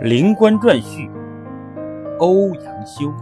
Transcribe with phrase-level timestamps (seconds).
[0.02, 1.06] 《灵官传序》
[2.20, 3.12] 欧阳修。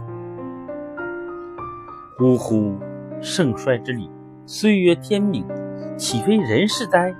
[2.21, 2.79] 呜呼！
[3.19, 4.09] 盛衰之礼，
[4.45, 5.45] 岁月天命，
[5.97, 7.13] 岂非人事哉？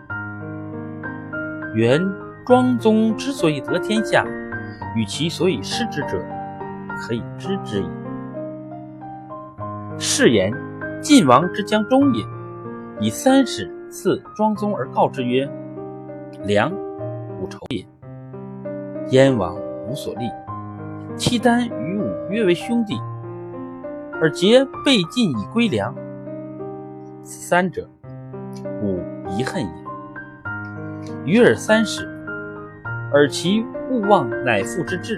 [1.75, 1.99] 原
[2.45, 4.25] 庄宗之所以得天下，
[4.95, 6.25] 与其所以失之者，
[7.01, 7.89] 可以知之矣。
[9.97, 10.53] 是言
[11.01, 12.23] 晋王之将终也，
[13.01, 15.45] 以三使赐庄宗而告之曰
[16.47, 16.71] ：“良，
[17.41, 17.85] 吾仇也。”
[19.07, 19.55] 燕王
[19.87, 20.29] 无所立，
[21.17, 22.99] 契丹与吾约为兄弟，
[24.21, 25.95] 而结被晋以归梁。
[27.23, 27.89] 此三者，
[28.81, 28.99] 吾
[29.29, 29.69] 遗恨也。
[31.25, 32.07] 与尔三使，
[33.11, 35.17] 而其勿忘乃父之志。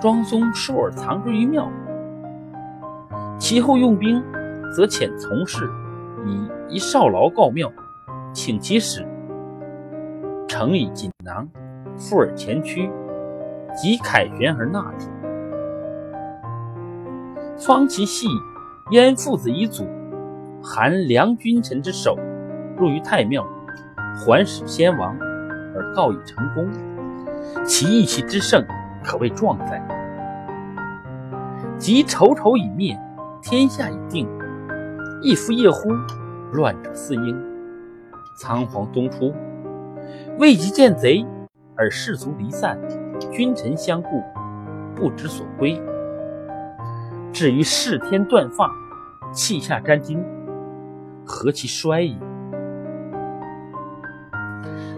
[0.00, 1.70] 庄宗收尔藏之于庙，
[3.38, 4.22] 其后用兵，
[4.74, 5.68] 则遣从事
[6.26, 7.72] 以一少劳告庙，
[8.32, 9.06] 请其使，
[10.46, 11.48] 诚以锦囊。
[11.98, 12.90] 复而前驱，
[13.76, 15.08] 即凯旋而纳之。
[17.58, 18.26] 方其系
[18.90, 19.86] 燕父子遗祖，
[20.62, 22.18] 含梁君臣之首，
[22.76, 23.46] 入于太庙，
[24.14, 25.16] 还使先王，
[25.74, 26.68] 而告以成功。
[27.64, 28.64] 其义气之盛，
[29.02, 29.82] 可谓壮哉！
[31.78, 32.98] 及仇仇已灭，
[33.42, 34.28] 天下已定，
[35.22, 35.88] 一夫夜呼，
[36.52, 37.36] 乱者四应。
[38.38, 39.32] 仓皇东出，
[40.38, 41.24] 未及见贼。
[41.76, 42.78] 而士卒离散，
[43.30, 44.22] 君臣相顾，
[44.94, 45.80] 不知所归。
[47.32, 48.70] 至于视天断发，
[49.32, 50.18] 气下沾巾，
[51.24, 52.16] 何其衰也！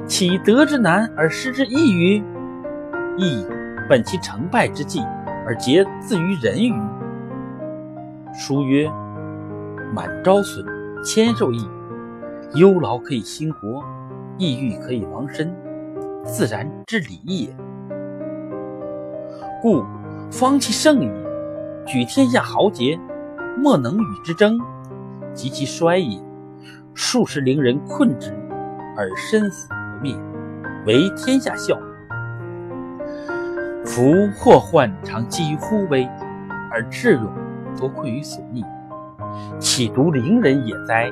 [0.06, 2.22] 岂得之难而失之易于？
[3.16, 3.44] 亦
[3.88, 5.02] 本其成败之际，
[5.44, 6.72] 而结自于人于。
[8.32, 8.88] 书曰
[9.92, 10.64] ：“满招损，
[11.04, 11.68] 谦受益。
[12.54, 13.84] 忧劳可以兴国，
[14.38, 15.52] 抑郁可以亡身。”
[16.24, 17.48] 自然之理也。
[19.60, 19.84] 故
[20.30, 21.10] 方其盛也，
[21.86, 22.98] 举天下豪杰，
[23.56, 24.56] 莫能与之争；
[25.32, 26.20] 及其衰也，
[26.94, 28.30] 数十陵人困之，
[28.96, 30.14] 而身死不灭，
[30.86, 31.76] 为天下笑。
[33.84, 36.08] 夫祸患常积于忽微，
[36.70, 37.32] 而智勇
[37.78, 38.62] 多困于所逆，
[39.58, 41.10] 岂独陵人也哉？